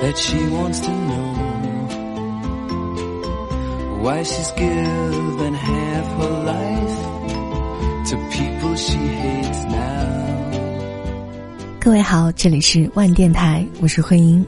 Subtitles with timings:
[0.00, 1.34] that she wants to know
[4.00, 6.98] why she's given half her life
[8.08, 9.78] to people she hates now.
[11.80, 14.44] 各位好，这里是万电台，我是慧英。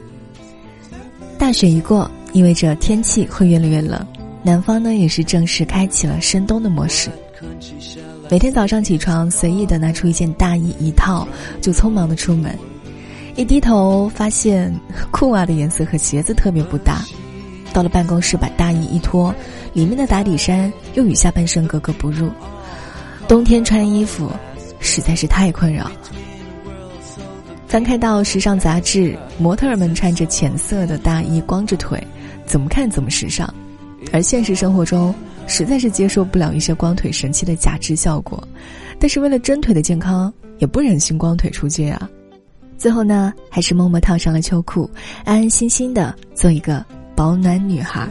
[1.37, 3.99] 大雪一过，意味着天气会越来越冷，
[4.43, 7.09] 南方呢也是正式开启了深冬的模式。
[8.29, 11.27] 每天早上起床，随意的拿出一件大衣一套，
[11.59, 12.57] 就匆忙的出门。
[13.35, 14.73] 一低头发现
[15.09, 17.03] 裤袜的颜色和鞋子特别不搭，
[17.73, 19.33] 到了办公室把大衣一脱，
[19.73, 22.29] 里面的打底衫又与下半身格格不入。
[23.27, 24.29] 冬天穿衣服
[24.79, 25.93] 实在是太困扰了。
[27.67, 32.05] 翻开到时尚杂志，模特儿们穿着浅色的大衣，光着腿，
[32.45, 33.51] 怎么看怎么时尚。
[34.11, 35.15] 而现实生活中，
[35.47, 38.45] 实在是接受不了一些光腿神器的假肢效果，
[38.99, 42.09] 但是为了真腿的健康，也不忍心光腿出街啊。
[42.81, 44.89] 最后呢，还是默默套上了秋裤，
[45.23, 46.83] 安安心心的做一个
[47.15, 48.09] 保暖女孩。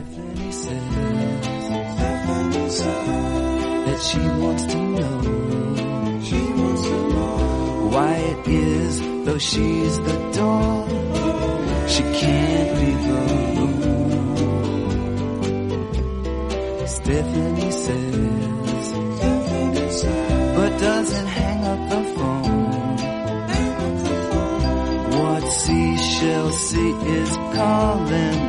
[26.21, 28.41] Sea is calling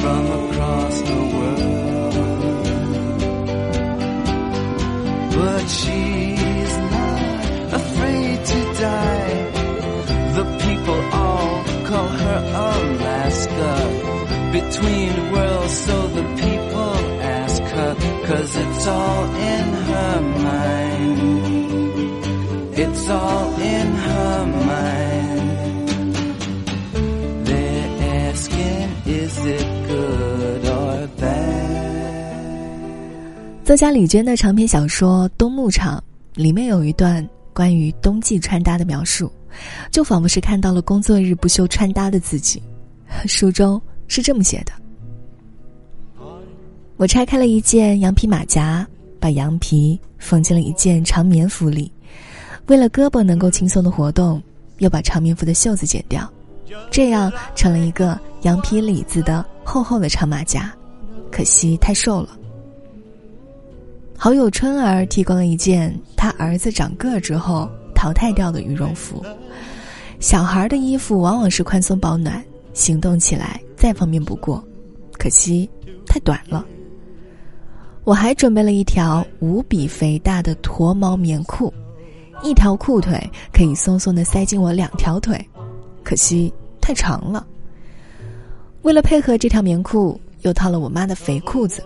[0.00, 2.64] from across the world.
[5.36, 7.20] But she's not
[7.80, 9.36] afraid to die.
[10.38, 11.50] The people all
[11.88, 13.72] call her Alaska.
[14.58, 16.94] Between worlds, so the people
[17.40, 17.94] ask her,
[18.26, 21.20] cause it's all in her mind.
[22.82, 23.39] It's all
[33.70, 35.96] 作家李娟的长篇小说《冬牧场》
[36.34, 39.30] 里面有一段关于冬季穿搭的描述，
[39.92, 42.60] 就仿佛是看到了工作日不休穿搭的自己。
[43.28, 44.72] 书中是这么写的：
[46.96, 48.84] 我拆开了一件羊皮马甲，
[49.20, 51.92] 把羊皮缝进了一件长棉服里，
[52.66, 54.42] 为了胳膊能够轻松的活动，
[54.78, 56.28] 又把长棉服的袖子剪掉。
[56.90, 60.74] 这样成了一个羊皮里子的厚厚的长马甲，
[61.30, 62.36] 可惜太瘦了。
[64.22, 69.24] 好友春儿提供了一件他儿子长个之后淘汰掉的羽绒服。
[70.18, 72.44] 小孩的衣服往往是宽松保暖，
[72.74, 74.62] 行动起来再方便不过，
[75.12, 75.66] 可惜
[76.06, 76.66] 太短了。
[78.04, 81.72] 我还准备了一条无比肥大的驼毛棉裤，
[82.42, 83.18] 一条裤腿
[83.54, 85.42] 可以松松的塞进我两条腿，
[86.04, 86.52] 可惜。
[86.78, 87.46] 太长了。
[88.82, 91.82] 为了配合这条棉裤，又套了我妈的肥裤子，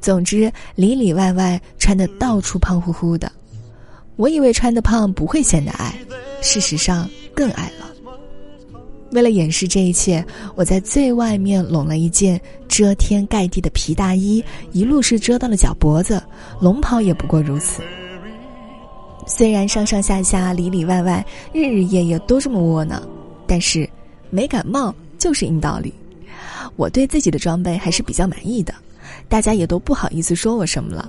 [0.00, 3.30] 总之里里外外穿的到处胖乎乎的。
[4.16, 5.94] 我以为穿的胖不会显得矮，
[6.42, 7.86] 事实上更矮了。
[9.12, 10.24] 为了掩饰这一切，
[10.54, 16.22] 我在最外面拢了一件遮天盖地的皮大衣，一路是遮到了脚脖子，
[16.60, 17.82] 龙袍也不过如此。
[19.26, 23.02] 虽然上上下下里里外外日日夜夜都这么窝囊，
[23.46, 23.88] 但是。
[24.32, 25.92] 没感冒就是硬道理，
[26.76, 28.72] 我对自己的装备还是比较满意的，
[29.30, 31.08] 大家也都不好意思说我什么了，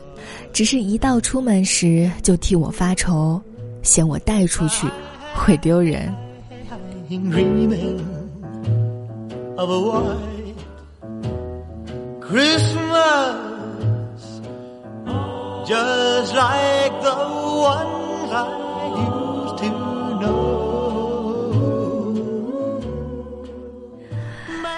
[0.53, 3.41] 只是一到出门时就替我发愁，
[3.81, 4.87] 嫌我带出去
[5.33, 6.13] 会丢人。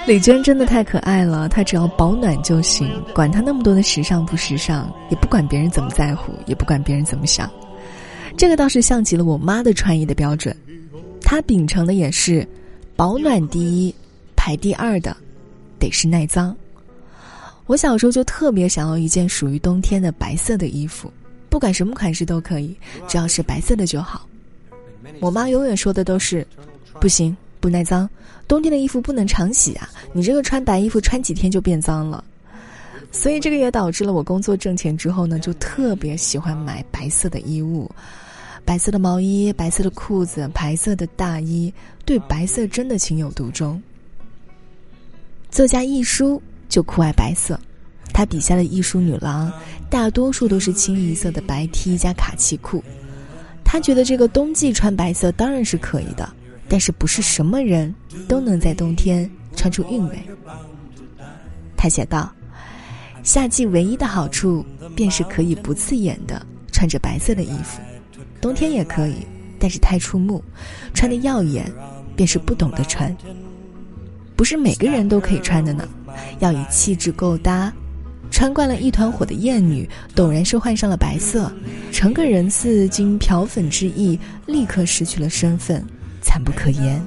[0.05, 7.49] 李娟真的太可爱了，她只要保暖就行，管她那么多的时尚不时尚，也不管别人怎么在乎，也不管别人怎么想。
[8.35, 10.53] 这个倒是像极了我妈的穿衣的标准，
[11.21, 12.45] 她秉承的也是
[12.97, 13.95] 保暖第一，
[14.35, 15.15] 排第二的
[15.79, 16.53] 得是耐脏。
[17.65, 21.09] 我小时候就特别想要一件属于冬天的白色的衣服，
[21.47, 22.75] 不管什么款式都可以，
[23.07, 24.27] 只要是白色的就好。
[25.21, 26.45] 我妈永远说的都是，
[26.99, 27.35] 不行。
[27.63, 28.09] 不耐脏，
[28.45, 29.89] 冬天的衣服不能常洗啊！
[30.11, 32.21] 你这个穿白衣服穿几天就变脏了，
[33.09, 37.89] 所以这个也导致了我工作挣钱之后呢，就特别喜欢买白色的衣物，
[38.65, 41.73] 白色的毛衣、白色的裤子、白色的大衣，
[42.03, 43.81] 对白色真的情有独钟。
[45.49, 47.57] 作家一书就酷爱白色，
[48.13, 49.49] 他笔下的艺术女郎
[49.89, 52.83] 大多数都是清一色的白 T 加卡其裤，
[53.63, 56.29] 他觉得这个冬季穿白色当然是可以的。
[56.73, 57.93] 但是不是什么人
[58.27, 59.71] 都能在冬天穿。
[59.71, 60.19] 出韵味。
[61.77, 62.33] 他写道
[63.21, 64.65] ：“夏季唯一的好处，
[64.95, 67.79] 便是可以不刺眼的穿着白色的衣服，
[68.41, 69.17] 冬天也可以，
[69.59, 70.43] 但是太触目，
[70.95, 71.71] 穿的耀眼，
[72.15, 73.15] 便是不懂得穿。
[74.35, 75.87] 不是每个人都可以穿的呢，
[76.39, 77.71] 要以气质够搭。
[78.31, 81.53] 穿惯了一团火的艳女，陡然是换上了白色，
[81.91, 85.85] 成个人似经漂粉之意，立刻失去了身份，
[86.23, 86.99] 惨不可言。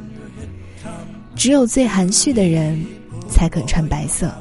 [1.34, 2.80] 只有最含蓄的人，
[3.28, 4.32] 才肯穿白色。”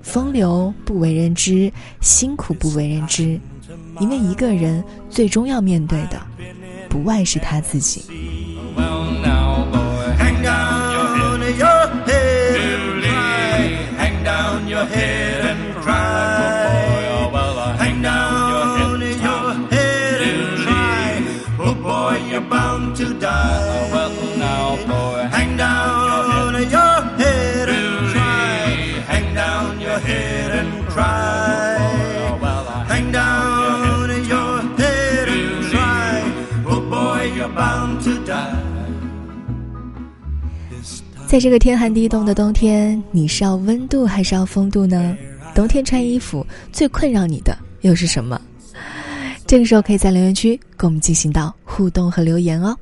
[0.00, 1.70] 风流不为人知，
[2.00, 3.38] 辛苦不为人知，
[4.00, 6.18] 因为一个人最终要面对的，
[6.88, 8.02] 不外是他自己。
[41.28, 45.14] 在这个天寒地冻的冬天，你是要温度还是要风度呢？
[45.54, 48.40] 冬天穿衣服最困扰你的又是什么？
[49.46, 52.74] 这个时候可以在留言区跟我们进行到互动和留言哦。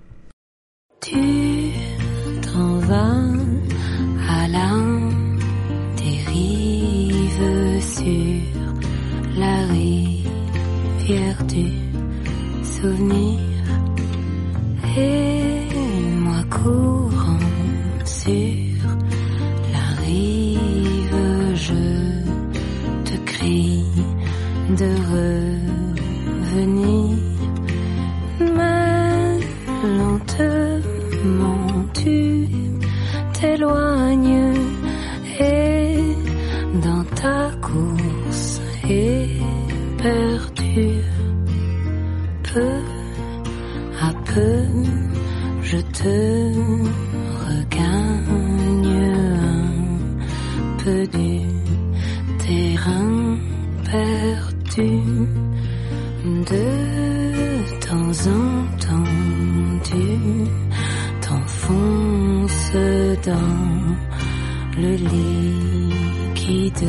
[66.47, 66.89] Liquide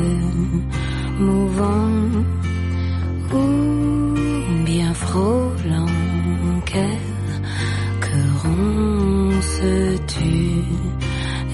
[1.20, 1.90] mouvant
[3.34, 3.44] ou
[4.66, 5.94] bien frôlant
[10.08, 10.34] tu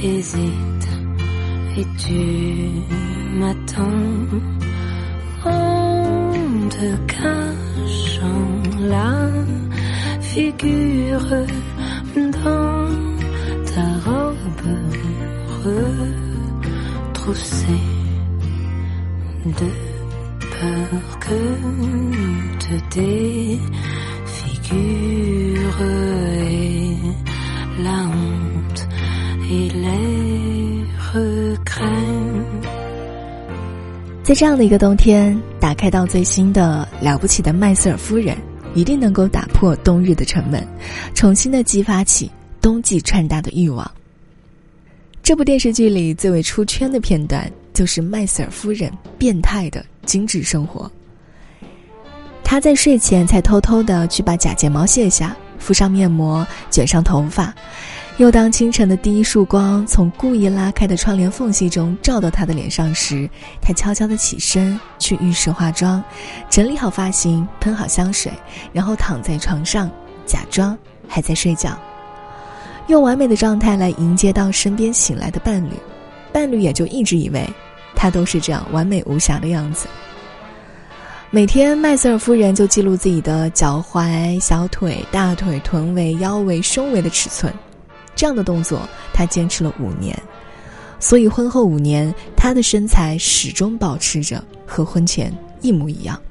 [0.04, 0.94] hésites
[1.78, 2.24] et tu
[3.40, 4.28] m'attends
[5.46, 6.34] en
[6.70, 9.14] te cachant la
[10.22, 11.30] figure
[12.16, 12.88] dans
[13.72, 14.70] ta robe
[17.16, 17.93] retroussée
[19.52, 19.66] de
[20.40, 21.28] park
[22.60, 23.34] te défigure
[34.24, 38.38] 在这样的一个冬天，打开到最新的了不起的麦瑟尔夫人，
[38.74, 40.66] 一定能够打破冬日的沉闷，
[41.14, 42.32] 重新的激发起
[42.62, 43.92] 冬季穿搭的欲望。
[45.22, 50.92] 这部电视剧里最为出圈的片段，就是麦瑟尔夫人变态的精致生活。
[52.44, 55.36] 她在睡前才偷偷的去把假睫毛卸下。
[55.60, 57.56] 敷上面膜，卷上头发，
[58.18, 63.30] 又当清晨的第一束光从故意拉开的窗帘缝隙中照到她的脸上时，
[63.62, 66.04] 他悄悄地起身去浴室化妆，
[66.50, 68.30] 整理好发型，喷好香水，
[68.74, 69.90] 然后躺在床上，
[70.26, 70.78] 假装
[71.08, 71.80] 还在睡觉，
[72.88, 75.72] 用完美的状态来迎接到身边醒来的伴侣，
[76.34, 77.48] 伴侣也就一直以为，
[77.96, 79.88] 他都是这样完美无瑕的样子。
[81.30, 87.54] 每天，麦瑟尔夫人就记录自己的脚踝、小腿、大腿、臀围、腰围、胸围的尺寸。
[88.16, 90.16] 这样的动作，她坚持了五年，
[91.00, 96.22] 所以婚后五年，她的身材始终保持着和婚前一模一样。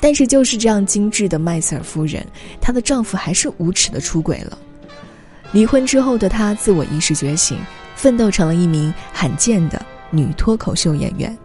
[0.00, 2.24] 但是，就是这样精致的麦瑟尔夫人，
[2.60, 4.56] 她的丈夫还是无耻的出轨了。
[5.50, 7.58] 离婚之后的她，自我意识觉醒，
[7.94, 11.36] 奋斗成了一名罕见的女脱口秀演员。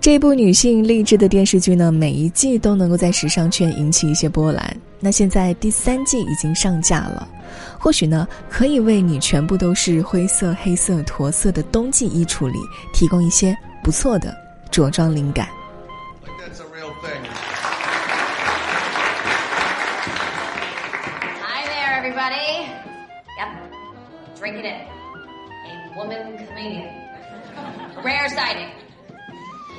[0.00, 4.76] 这部女性励志的电视剧呢，每一季都能够在时尚圈引起一些波澜。
[5.00, 7.28] 那现在第三季已经上架了，
[7.78, 12.58] 或许呢，可以为你全部都是灰色、黑色、驼色的冬季衣橱里
[12.92, 14.34] 提供一些不错的
[14.70, 15.48] 着装灵感。
[24.52, 24.80] Bring it in.
[25.92, 26.88] A woman comedian.
[28.02, 28.70] Rare sighting.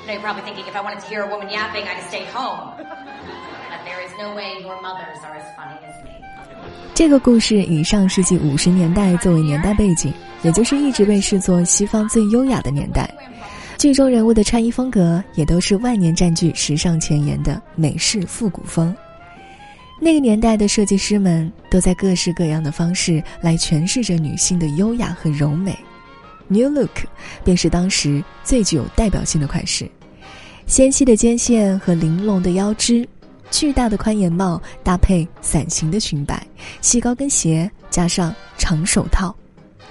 [0.05, 2.75] Now you're probably thinking if I wanted to hear a woman yapping, I'd stay home.
[2.77, 6.11] But there is no way your mothers are as funny as me.
[6.93, 13.09] 这个故事以上世纪五十年代作为年代背景，也就是一直被视作西方最优雅的年代。
[13.77, 18.93] 剧中人物的穿衣风格也都是万年占据时尚前沿的美式复古风。
[19.99, 25.77] 那个年代的设计师们都在各式各样的方式来诠释着女性的优雅和柔美。
[26.47, 27.05] New Look
[27.43, 29.89] 便是当时最具有代表性的款式，
[30.65, 33.07] 纤细的肩线和玲珑的腰肢，
[33.51, 36.41] 巨大的宽檐帽搭配伞形的裙摆，
[36.81, 39.35] 细高跟鞋加上长手套，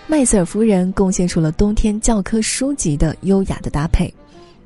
[0.09, 4.13] 麦瑟尔夫人贡献出了冬天教科书级的优雅的搭配。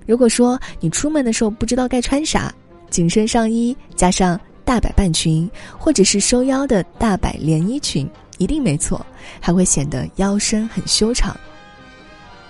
[0.06, 2.54] 如果说你出门的时候不知道该穿啥，
[2.88, 9.04] 紧身上衣加上大摆半裙，或者是收腰的大摆连衣裙，一定没错，
[9.40, 11.36] 还会显得腰身很修长。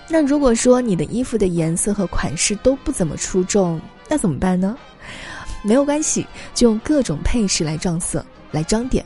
[0.09, 4.76] 那如果说你的衣服的颜色和款式都不怎么出众，那怎么办呢？
[5.62, 9.04] 没有关系，就用各种配饰来撞色、来装点，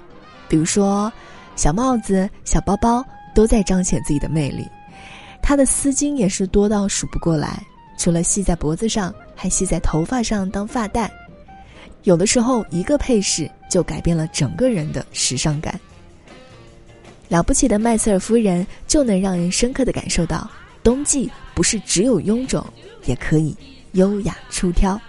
[0.48, 1.12] 比如说
[1.54, 4.66] 小帽子、小包包都在彰显自己的魅力。
[5.42, 7.62] 它的丝巾也是多到数不过来，
[7.96, 11.08] 除了系在脖子上，还系在头发上当发带。
[12.06, 15.78] 有的时候，一个配饰就改变了整个人的时尚感。
[17.28, 20.48] 了不起的麦瑟尔夫人就能让人深刻的感受到。
[20.84, 22.64] 冬季不是只有臃肿，
[23.06, 23.56] 也可以
[23.94, 25.00] 优雅出挑。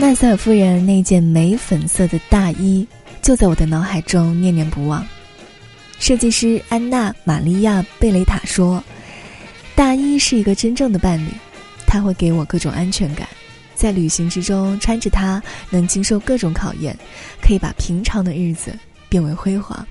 [0.00, 2.88] 麦瑟尔夫人那件玫粉色的大衣，
[3.25, 5.03] 就在我的脑海中念念不忘。
[5.97, 8.83] 设计师安娜·玛利亚·贝雷塔说
[9.73, 11.29] ：“大衣是一个真正的伴侣，
[11.87, 13.27] 它会给我各种安全感，
[13.73, 15.41] 在旅行之中穿着它，
[15.71, 16.95] 能经受各种考验，
[17.41, 18.77] 可以把平常的日子
[19.09, 19.83] 变为辉煌。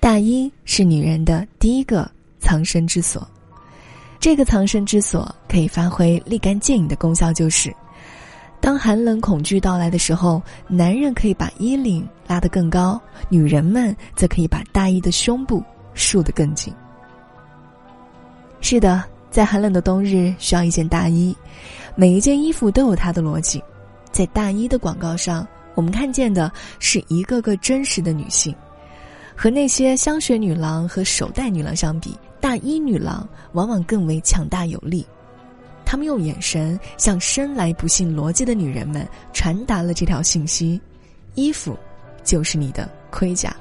[0.00, 3.24] 大衣是女人的第一个藏身之所，
[4.18, 7.72] 这个藏身之所可以发挥立竿见影的功效，就是。”
[8.66, 15.62] 当寒冷恐惧到来的时候，男人可以把衣领拉得更高，女人们则可以把大衣的胸部
[15.94, 16.74] 束得更紧。
[18.60, 21.32] 是的，在寒冷的冬日需要一件大衣，
[21.94, 23.62] 每一件衣服都有它的逻辑。
[24.10, 25.46] 在大衣的广告上，
[25.76, 28.52] 我们看见的是一个个真实的女性，
[29.36, 35.06] 和那些香水女郎和手袋女郎相比，大衣女郎往往更为强大有力。
[35.86, 40.78] 他们用眼神向生来不信逻辑的女人们传达了这条信息：
[41.36, 41.78] 衣服
[42.24, 43.56] 就是你的盔甲。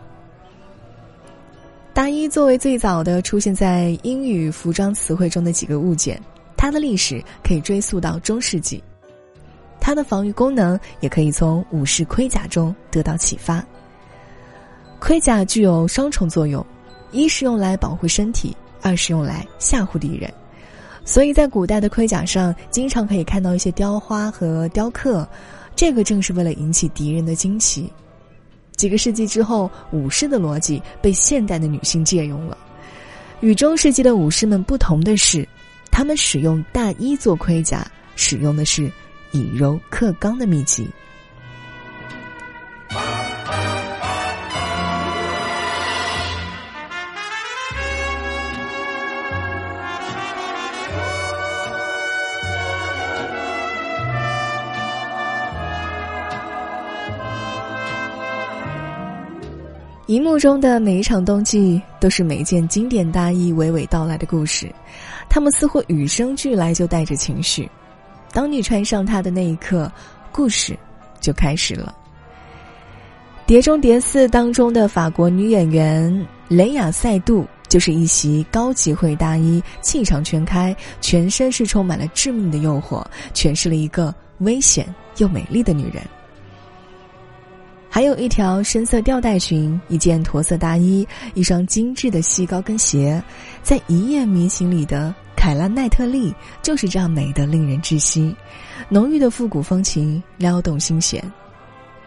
[1.94, 6.20] 大衣作为最早的出现在英语服装词汇中的几个物件，
[6.58, 8.84] 它的历史可以追溯到中世纪。
[9.80, 13.64] 它的防御功能也可以从武士盔甲中得到启发。
[15.00, 16.66] 盔甲具有双重作用：
[17.12, 20.34] 一是用来保护身体，二是用来吓唬敌人。
[21.06, 25.26] 所以在古代的盔甲上，经常可以看到一些雕花和雕刻，
[25.76, 27.90] 这个正是为了引起敌人的惊奇。
[28.76, 32.58] 几个世纪之后，武士的逻辑被现代的女性借用了。
[33.40, 35.48] 与中世纪的武士们不同的是，
[35.92, 37.86] 他们使用大衣做盔甲，
[38.16, 38.92] 使用的是
[39.32, 40.90] 以柔克刚的秘籍。
[60.08, 64.72] 荧幕中的每一场冬季，都是每一件经典大衣娓娓道来的故事。
[65.28, 67.68] 它们似乎与生俱来就带着情绪。
[68.32, 69.92] 当你穿上它的那一刻，
[70.32, 70.78] 故事
[71.20, 71.96] 就开始了。
[73.48, 84.86] 《碟中谍四》当中的法国女演员雷雅·塞杜，就是一袭高级会大衣，气场全开，全身是充满了致命的诱惑，诠释了一个危险
[85.18, 86.04] 又美丽的女人。
[87.96, 93.24] 还有一条深色吊带裙，一件驼色大衣，一双精致的细高跟鞋，
[93.64, 98.36] 在《一夜迷情》里的凯拉奈特利就是这样美得令人窒息，
[98.90, 101.24] 浓郁的复古风情撩动心弦。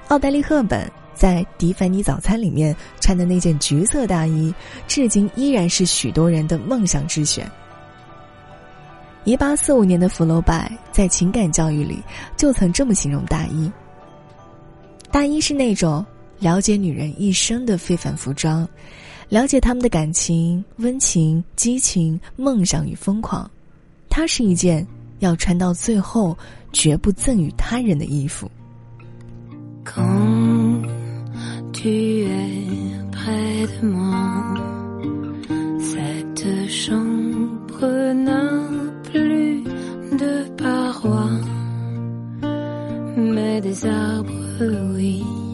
[0.09, 4.55] 奥黛丽·赫本在《迪凡尼早餐》里面穿的那件橘色大衣，
[4.87, 7.51] 至今依然是许多人的梦想之选。
[9.25, 12.03] 一八四五年的福楼拜在情感教育里
[12.37, 13.73] 就曾这么形容大衣：
[15.11, 16.05] 大衣是那种
[16.39, 18.69] 了解女人一生的非凡服装，
[19.29, 23.51] 了解她们的感情、温情、激情、梦想与疯狂。
[24.09, 24.87] 它是一件
[25.21, 26.37] 要穿到最后
[26.73, 28.51] 绝不赠予他人的衣服。
[43.17, 45.48] mais des arbres, away.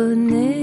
[0.00, 0.59] couldn't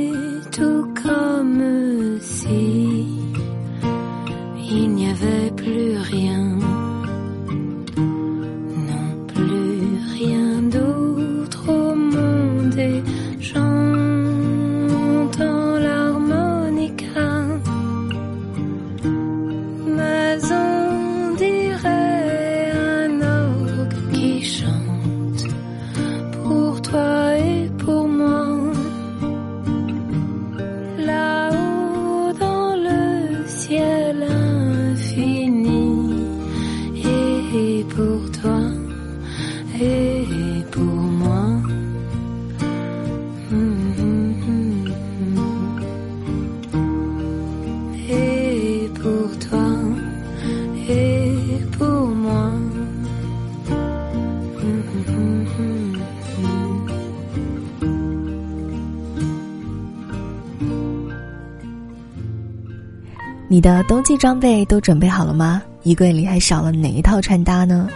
[63.57, 65.63] 你的冬季装备都准备好了吗？
[65.81, 67.89] 衣柜里还少了哪一套穿搭呢？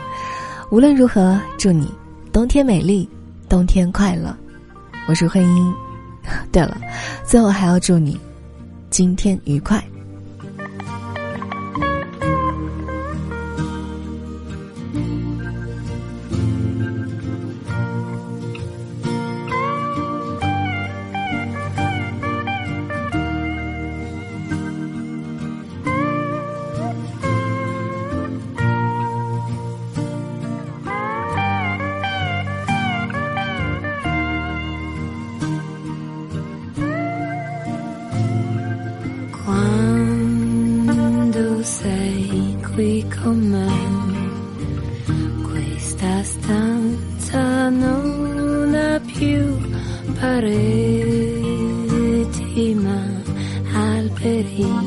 [0.72, 1.88] 无论如何，祝你
[2.34, 3.08] 冬天美丽，
[3.48, 4.36] 冬天快乐。
[5.08, 5.74] 我是慧英。
[6.52, 6.82] 对了，
[7.28, 8.20] 最后还要祝你
[8.90, 9.80] 今天愉快。
[49.22, 49.56] Più
[50.20, 50.74] pareti
[52.74, 53.02] ma
[53.72, 54.81] alberi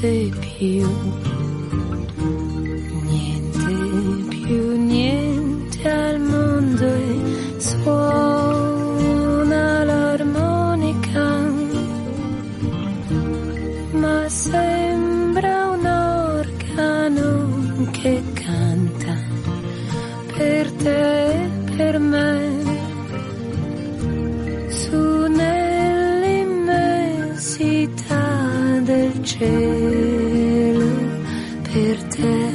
[0.00, 0.84] ses pieds
[29.26, 30.86] cielo
[31.64, 32.45] per te